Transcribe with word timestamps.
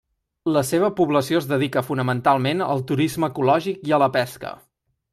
La 0.53 0.63
seva 0.69 0.89
població 0.99 1.41
es 1.43 1.49
dedica 1.51 1.85
fonamentalment 1.89 2.65
al 2.69 2.83
turisme 2.93 3.31
ecològic 3.35 3.89
i 3.91 3.99
a 3.99 4.05
la 4.07 4.13
pesca. 4.21 4.57